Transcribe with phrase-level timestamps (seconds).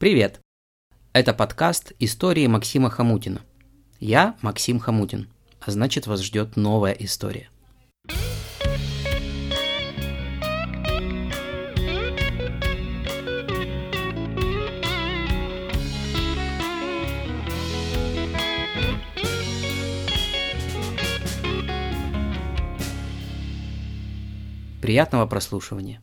[0.00, 0.40] Привет!
[1.12, 3.42] Это подкаст «Истории Максима Хамутина».
[3.98, 5.28] Я Максим Хамутин,
[5.60, 7.50] а значит вас ждет новая история.
[24.80, 26.00] Приятного прослушивания.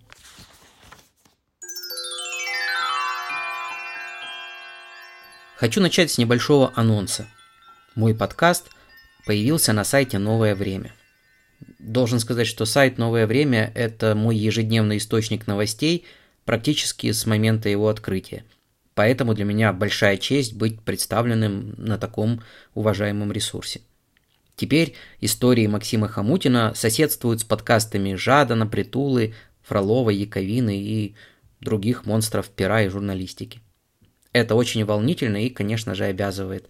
[5.58, 7.26] Хочу начать с небольшого анонса.
[7.96, 8.70] Мой подкаст
[9.26, 10.94] появился на сайте «Новое время».
[11.80, 16.06] Должен сказать, что сайт «Новое время»– это мой ежедневный источник новостей
[16.46, 18.46] практически с момента его открытия.
[18.94, 22.44] Поэтому для меня большая честь быть представленным на таком
[22.76, 23.82] уважаемом ресурсе.
[24.56, 29.34] Теперь истории Максима Хамутина соседствуют с подкастами Жадана, Притулы,
[29.64, 31.16] Фролова, Яковины и
[31.62, 33.60] других монстров пера и журналистики.
[34.38, 36.70] Это очень волнительно и, конечно же, обязывает.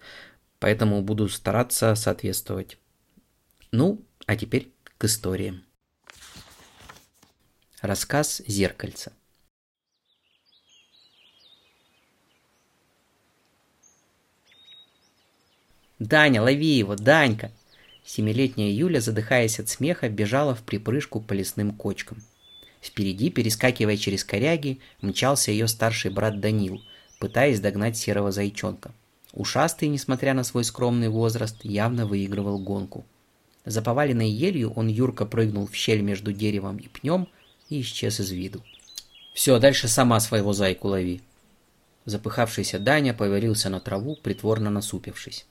[0.59, 2.77] Поэтому буду стараться соответствовать.
[3.71, 5.65] Ну, а теперь к историям.
[7.82, 9.12] Рассказ «Зеркальца».
[15.99, 17.51] «Даня, лови его, Данька!»
[18.05, 22.23] Семилетняя Юля, задыхаясь от смеха, бежала в припрыжку по лесным кочкам.
[22.82, 26.82] Впереди, перескакивая через коряги, мчался ее старший брат Данил–
[27.20, 28.91] пытаясь догнать серого зайчонка.
[29.34, 33.05] Ушастый, несмотря на свой скромный возраст, явно выигрывал гонку.
[33.65, 37.27] За поваленной елью он юрко прыгнул в щель между деревом и пнем
[37.70, 38.63] и исчез из виду.
[39.34, 41.21] «Все, дальше сама своего зайку лови».
[42.05, 45.45] Запыхавшийся Даня повалился на траву, притворно насупившись.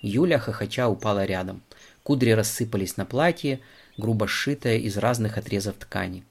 [0.00, 1.62] Юля хохоча упала рядом.
[2.02, 3.60] Кудри рассыпались на платье,
[3.98, 6.24] грубо сшитое из разных отрезов ткани.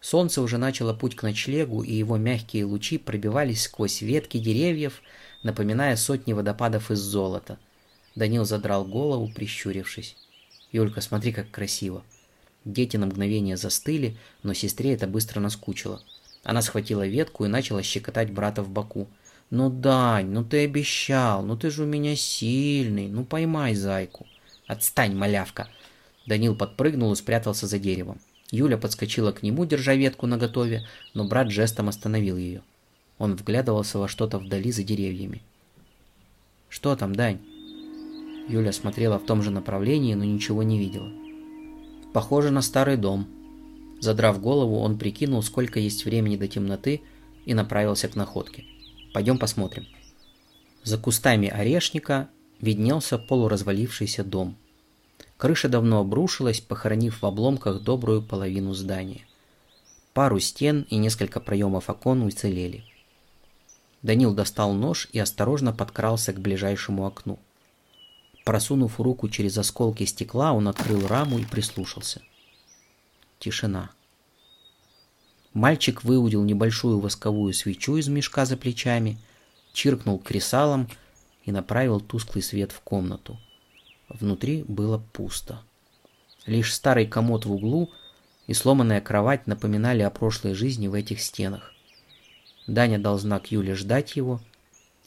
[0.00, 5.02] Солнце уже начало путь к ночлегу, и его мягкие лучи пробивались сквозь ветки деревьев,
[5.42, 7.58] напоминая сотни водопадов из золота.
[8.14, 10.16] Данил задрал голову, прищурившись.
[10.70, 12.04] «Юлька, смотри, как красиво!»
[12.64, 16.02] Дети на мгновение застыли, но сестре это быстро наскучило.
[16.44, 19.08] Она схватила ветку и начала щекотать брата в боку.
[19.50, 24.26] «Ну, Дань, ну ты обещал, ну ты же у меня сильный, ну поймай зайку!»
[24.66, 25.68] «Отстань, малявка!»
[26.26, 28.20] Данил подпрыгнул и спрятался за деревом.
[28.50, 32.62] Юля подскочила к нему, держа ветку наготове, но брат жестом остановил ее.
[33.18, 35.42] Он вглядывался во что-то вдали за деревьями.
[36.68, 37.40] «Что там, Дань?»
[38.48, 41.12] Юля смотрела в том же направлении, но ничего не видела.
[42.14, 43.26] «Похоже на старый дом».
[44.00, 47.02] Задрав голову, он прикинул, сколько есть времени до темноты,
[47.44, 48.64] и направился к находке.
[49.12, 49.86] «Пойдем посмотрим».
[50.84, 52.28] За кустами орешника
[52.60, 54.56] виднелся полуразвалившийся дом–
[55.38, 59.24] Крыша давно обрушилась, похоронив в обломках добрую половину здания.
[60.12, 62.84] Пару стен и несколько проемов окон уцелели.
[64.02, 67.38] Данил достал нож и осторожно подкрался к ближайшему окну.
[68.44, 72.20] Просунув руку через осколки стекла, он открыл раму и прислушался.
[73.38, 73.90] Тишина.
[75.52, 79.18] Мальчик выудил небольшую восковую свечу из мешка за плечами,
[79.72, 80.88] чиркнул кресалом
[81.44, 83.38] и направил тусклый свет в комнату.
[84.20, 85.62] Внутри было пусто.
[86.44, 87.90] Лишь старый комод в углу
[88.48, 91.72] и сломанная кровать напоминали о прошлой жизни в этих стенах.
[92.66, 94.40] Даня дал знак Юле ждать его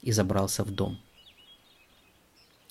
[0.01, 0.97] и забрался в дом.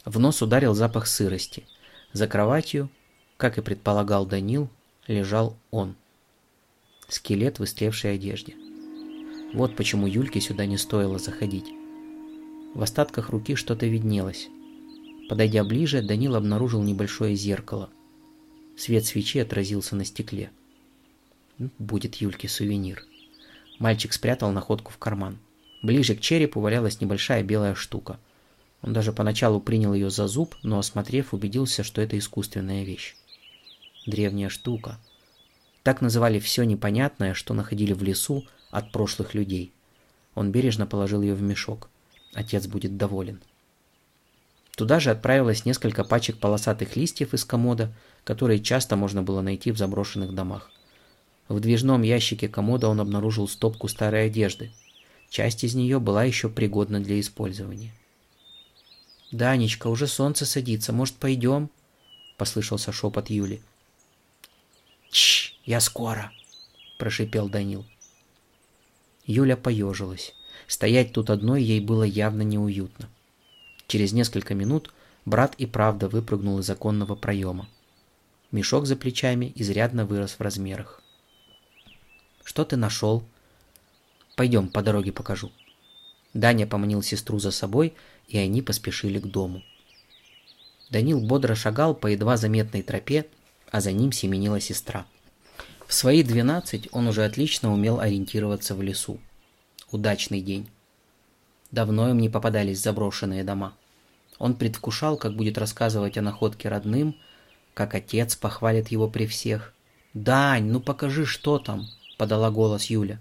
[0.05, 1.67] В нос ударил запах сырости.
[2.13, 2.89] За кроватью,
[3.37, 4.71] как и предполагал Данил,
[5.07, 5.95] лежал он.
[7.09, 8.55] Скелет в истлевшей одежде.
[9.53, 11.67] Вот почему Юльке сюда не стоило заходить.
[12.75, 14.49] В остатках руки что-то виднелось.
[15.31, 17.89] Подойдя ближе, Данил обнаружил небольшое зеркало.
[18.77, 20.51] Свет свечи отразился на стекле.
[21.79, 23.05] Будет Юльке сувенир.
[23.79, 25.39] Мальчик спрятал находку в карман.
[25.85, 28.19] Ближе к черепу валялась небольшая белая штука.
[28.83, 33.15] Он даже поначалу принял ее за зуб, но осмотрев, убедился, что это искусственная вещь.
[34.07, 34.99] Древняя штука.
[35.85, 39.73] Так называли все непонятное, что находили в лесу от прошлых людей.
[40.35, 41.89] Он бережно положил ее в мешок.
[42.35, 43.41] Отец будет доволен.
[44.81, 47.93] Туда же отправилось несколько пачек полосатых листьев из комода,
[48.25, 50.71] которые часто можно было найти в заброшенных домах.
[51.49, 54.73] В движном ящике комода он обнаружил стопку старой одежды.
[55.29, 57.93] Часть из нее была еще пригодна для использования.
[59.33, 61.69] «Данечка, уже солнце садится, может, пойдем?»–
[62.39, 63.61] послышался шепот Юли.
[65.11, 66.33] «Чш, я скоро!»–
[66.99, 67.85] прошипел Данил.
[69.27, 70.35] Юля поежилась.
[70.67, 73.11] Стоять тут одной ей было явно неуютно.
[73.91, 74.95] Через несколько минут
[75.25, 77.69] брат и правда выпрыгнул из оконного проема.
[78.53, 81.03] Мешок за плечами изрядно вырос в размерах.
[82.45, 83.25] «Что ты нашел?»
[84.37, 85.51] «Пойдем, по дороге покажу».
[86.35, 87.95] Даня поманил сестру за собой,
[88.29, 89.61] и они поспешили к дому.
[90.91, 93.27] Данил бодро шагал по едва заметной тропе,
[93.73, 95.05] а за ним семенила сестра.
[95.89, 99.19] В свои двенадцать он уже отлично умел ориентироваться в лесу.
[99.91, 100.71] Удачный день.
[101.73, 103.75] Давно им не попадались заброшенные дома.
[104.41, 107.15] Он предвкушал, как будет рассказывать о находке родным,
[107.75, 109.75] как отец похвалит его при всех.
[110.15, 113.21] «Дань, ну покажи, что там!»— подала голос Юля.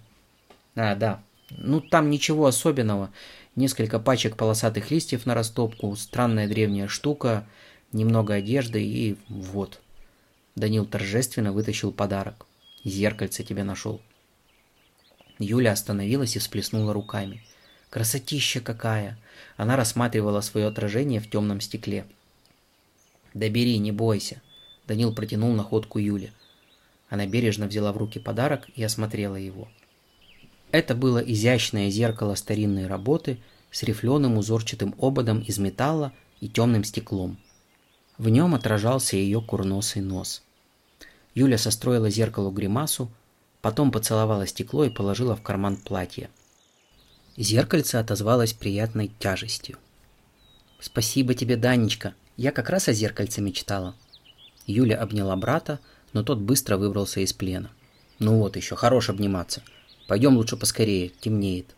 [0.76, 1.22] «А, да.
[1.52, 3.12] Ну там ничего особенного.
[3.58, 7.46] Несколько пачек полосатых листьев на растопку, странная древняя штука,
[7.92, 9.82] немного одежды и вот».
[10.56, 12.46] Данил торжественно вытащил подарок.
[12.86, 14.02] «Зеркальце тебе нашел».
[15.38, 17.44] Юля остановилась и всплеснула руками.
[17.90, 19.18] «Красотища какая!»
[19.58, 22.06] Она рассматривала свое отражение в темном стекле.
[23.34, 24.42] «Да бери, не бойся!»
[24.88, 26.32] Данил протянул находку Юле.
[27.10, 29.68] Она бережно взяла в руки подарок и осмотрела его.
[30.72, 33.40] Это было изящное зеркало старинной работы
[33.72, 37.38] с рифленым узорчатым ободом из металла и темным стеклом.
[38.18, 40.44] В нем отражался ее курносый нос.
[41.34, 43.10] Юля состроила зеркалу гримасу,
[43.62, 46.30] потом поцеловала стекло и положила в карман платья.
[47.40, 49.78] Зеркальце отозвалось приятной тяжестью.
[50.82, 53.96] «Спасибо тебе, Данечка, я как раз о зеркальце мечтала».
[54.68, 55.80] Юля обняла брата,
[56.12, 57.72] но тот быстро выбрался из плена.
[58.20, 59.64] «Ну вот еще, хорош обниматься.
[60.10, 61.78] Пойдем лучше поскорее, темнеет».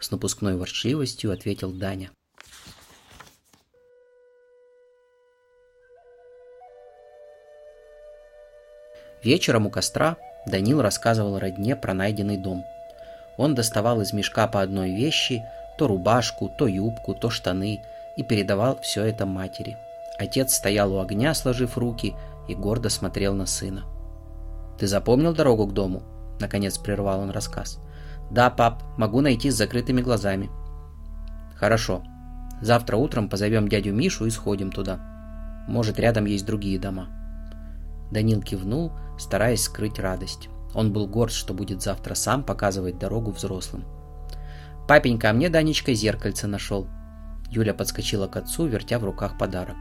[0.00, 2.10] С напускной ворчливостью ответил Даня.
[9.22, 12.64] Вечером у костра Данил рассказывал родне про найденный дом.
[13.38, 15.44] Он доставал из мешка по одной вещи,
[15.78, 17.80] то рубашку, то юбку, то штаны,
[18.16, 19.78] и передавал все это матери.
[20.18, 22.14] Отец стоял у огня, сложив руки,
[22.48, 23.84] и гордо смотрел на сына.
[24.76, 26.02] «Ты запомнил дорогу к дому?»—
[26.40, 27.78] наконец прервал он рассказ.
[28.30, 30.50] «Да, пап, могу найти с закрытыми глазами».
[31.54, 32.02] «Хорошо.
[32.60, 34.98] Завтра утром позовем дядю Мишу и сходим туда.
[35.68, 37.06] Может, рядом есть другие дома».
[38.10, 40.48] Данил кивнул, стараясь скрыть радость.
[40.74, 43.84] Он был горд, что будет завтра сам показывать дорогу взрослым.
[44.86, 46.88] «Папенька, а мне Данечка зеркальце нашел».
[47.50, 49.76] Юля подскочила к отцу, вертя в руках подарок.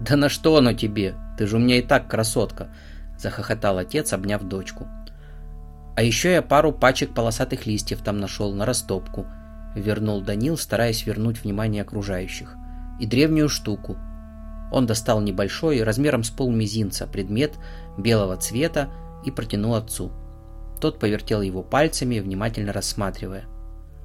[0.00, 1.14] «Да на что оно тебе?
[1.38, 2.68] Ты же у меня и так красотка!»–
[3.18, 4.86] захохотал отец, обняв дочку.
[5.96, 9.26] «А еще я пару пачек полосатых листьев там нашел на растопку»,–
[9.74, 12.54] вернул Данил, стараясь вернуть внимание окружающих.
[13.00, 13.96] «И древнюю штуку».
[14.72, 17.54] Он достал небольшой, размером с полмизинца, предмет
[17.96, 18.90] белого цвета
[19.26, 20.10] и протянул отцу.
[20.80, 23.44] Тот повертел его пальцами, внимательно рассматривая.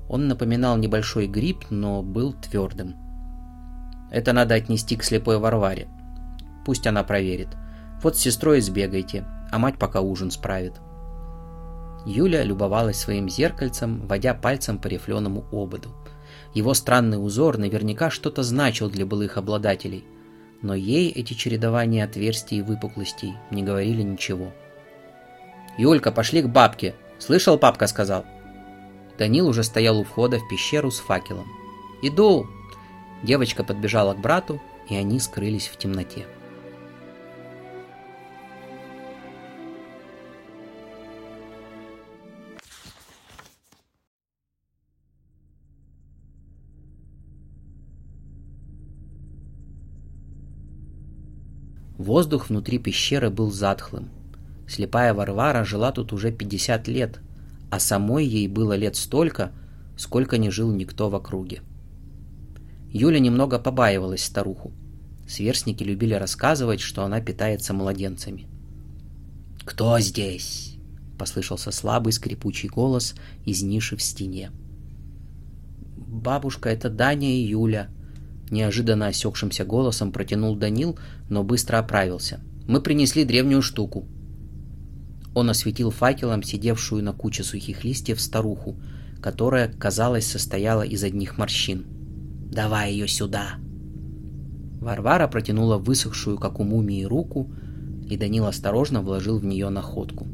[0.09, 2.95] Он напоминал небольшой гриб, но был твердым.
[4.11, 5.87] Это надо отнести к слепой Варваре.
[6.65, 7.47] Пусть она проверит.
[8.03, 10.73] Вот с сестрой сбегайте, а мать пока ужин справит.
[12.05, 15.89] Юля любовалась своим зеркальцем, водя пальцем по рифленому ободу.
[16.53, 20.03] Его странный узор наверняка что-то значил для былых обладателей,
[20.61, 24.51] но ей эти чередования отверстий и выпуклостей не говорили ничего.
[25.81, 28.23] «Юлька, пошли к бабке!» «Слышал, папка сказал?»
[29.17, 31.47] Данил уже стоял у входа в пещеру с факелом.
[32.03, 32.45] «Иду!»
[33.23, 36.27] Девочка подбежала к брату, и они скрылись в темноте.
[51.97, 54.20] Воздух внутри пещеры был затхлым.
[54.71, 57.19] Слепая Варвара жила тут уже 50 лет,
[57.69, 59.51] а самой ей было лет столько,
[59.97, 61.59] сколько не жил никто в округе.
[62.89, 64.71] Юля немного побаивалась старуху.
[65.27, 68.47] Сверстники любили рассказывать, что она питается младенцами.
[69.65, 70.77] «Кто здесь?»—
[71.19, 74.51] послышался слабый скрипучий голос из ниши в стене.
[75.97, 77.89] «Бабушка, это Даня и Юля»,—
[78.49, 80.97] неожиданно осекшимся голосом протянул Данил,
[81.27, 82.39] но быстро оправился.
[82.69, 84.07] «Мы принесли древнюю штуку».
[85.33, 88.75] Он осветил факелом сидевшую на куче сухих листьев старуху,
[89.21, 91.85] которая, казалось, состояла из одних морщин—
[92.51, 93.55] Давай ее сюда!»
[94.81, 97.49] Варвара протянула высохшую, как у мумии, руку,
[98.09, 100.27] и Данил осторожно вложил в нее находку.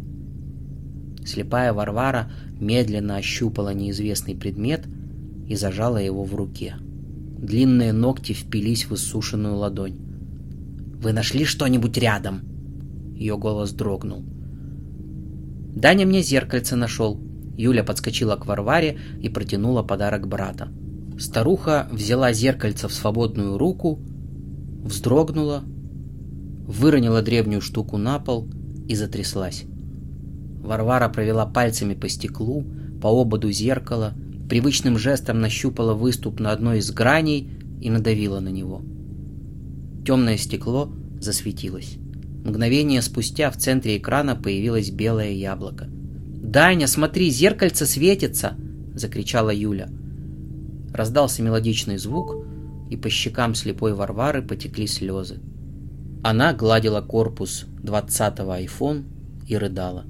[1.26, 4.88] Слепая Варвара медленно ощупала неизвестный предмет
[5.48, 6.76] и зажала его в руке.
[6.80, 9.98] Длинные ногти впились в иссушенную ладонь.
[11.00, 12.42] «Вы нашли что-нибудь рядом?»
[13.16, 14.24] Ее голос дрогнул.
[15.80, 17.20] «Даня мне зеркальце нашел».
[17.56, 20.70] Юля подскочила к Варваре и протянула подарок брата.
[21.20, 24.00] Старуха взяла зеркальце в свободную руку,
[24.84, 25.64] вздрогнула,
[26.68, 28.48] выронила древнюю штуку на пол
[28.88, 29.66] и затряслась.
[30.62, 32.64] Варвара провела пальцами по стеклу,
[33.02, 34.14] по ободу зеркала,
[34.50, 37.50] Привычным жестом нащупала выступ на одной из граней
[37.82, 38.82] и надавила на него.
[40.06, 41.98] Темное стекло засветилось.
[42.44, 45.88] Мгновение спустя в центре экрана появилось белое яблоко.
[45.88, 48.56] «Даня, смотри, зеркальце светится!»—
[48.94, 49.90] закричала Юля.
[50.94, 52.46] Раздался мелодичный звук,
[52.90, 55.40] и по щекам слепой Варвары потекли слезы.
[56.24, 59.06] Она гладила корпус 20-го айфон
[59.48, 60.06] и рыдала.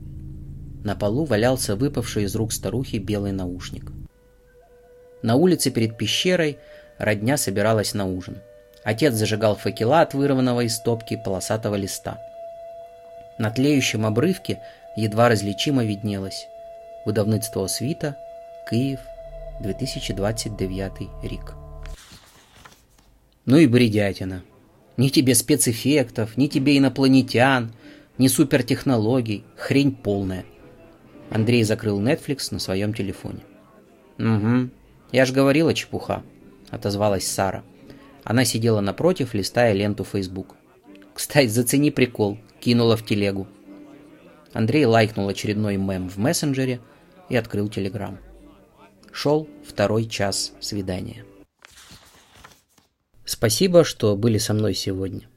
[0.84, 3.91] На полу валялся выпавший из рук старухи белый наушник.
[5.22, 6.60] На улице перед пещерой
[6.98, 8.38] родня собиралась на ужин.
[8.88, 12.22] Отец зажигал факела от вырванного из стопки полосатого листа.
[13.38, 14.62] На тлеющем обрывке
[14.96, 16.48] едва различимо виднелось
[17.06, 18.15] «Выдавництво свита,
[18.70, 19.01] Киев,
[19.60, 21.56] 2029 рік».
[23.46, 24.44] Ну и бредятина.
[24.96, 27.74] Ни тебе спецэффектов, ни тебе инопланетян,
[28.17, 29.44] ни супертехнологий.
[29.58, 30.46] Хрень полная.
[31.29, 33.41] Андрей закрыл Netflix на своем телефоне.
[34.17, 34.70] «Угу,
[35.12, 36.24] я ж говорила чепуха»,—
[36.70, 37.65] отозвалась Сара.
[38.27, 40.57] Она сидела напротив, листая ленту Facebook.
[41.13, 43.48] «Кстати, зацени прикол»,— кинула в телегу.
[44.51, 46.81] Андрей лайкнул очередной мем в мессенджере
[47.29, 48.19] и открыл телеграм.
[49.13, 51.24] Шел второй час свидания.
[53.24, 55.29] Спасибо, что были со мной сегодня.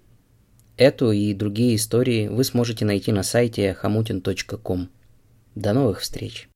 [0.76, 4.90] Эту и другие истории вы сможете найти на сайте hamutin.com.
[5.54, 6.50] До новых встреч!